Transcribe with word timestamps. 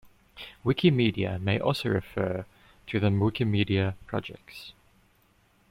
"Wikimedia" 0.65 1.39
may 1.39 1.59
also 1.59 1.89
refer 1.89 2.43
to 2.87 2.99
the 2.99 3.09
Wikimedia 3.09 3.93
projects. 4.07 4.73